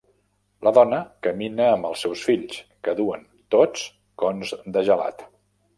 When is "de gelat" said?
4.79-5.29